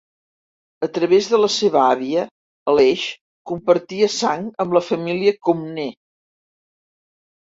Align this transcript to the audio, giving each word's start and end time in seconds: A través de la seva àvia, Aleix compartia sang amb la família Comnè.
A 0.87 0.87
través 0.93 1.27
de 1.33 1.39
la 1.41 1.49
seva 1.55 1.83
àvia, 1.89 2.23
Aleix 2.73 3.03
compartia 3.51 4.09
sang 4.17 4.49
amb 4.65 4.75
la 4.79 4.83
família 4.89 5.37
Comnè. 5.49 5.89